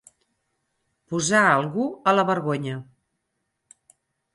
Posar 1.11 1.43
algú 1.51 1.87
a 2.13 2.17
la 2.19 2.27
vergonya. 2.33 2.83